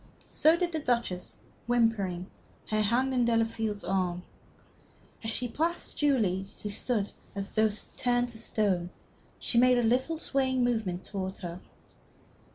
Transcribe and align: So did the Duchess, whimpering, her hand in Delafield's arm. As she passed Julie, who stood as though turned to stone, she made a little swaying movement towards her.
So 0.31 0.57
did 0.57 0.71
the 0.71 0.79
Duchess, 0.79 1.37
whimpering, 1.67 2.25
her 2.71 2.81
hand 2.81 3.13
in 3.13 3.23
Delafield's 3.23 3.83
arm. 3.83 4.23
As 5.23 5.29
she 5.29 5.47
passed 5.47 5.95
Julie, 5.95 6.47
who 6.63 6.69
stood 6.71 7.11
as 7.35 7.51
though 7.51 7.69
turned 7.97 8.29
to 8.29 8.39
stone, 8.39 8.89
she 9.37 9.59
made 9.59 9.77
a 9.77 9.83
little 9.83 10.17
swaying 10.17 10.63
movement 10.63 11.03
towards 11.03 11.41
her. 11.41 11.59